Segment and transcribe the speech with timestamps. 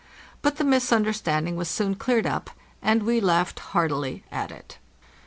[0.41, 2.49] But the misunderstanding was soon cleared up,
[2.81, 4.79] and we laughed heartily at it.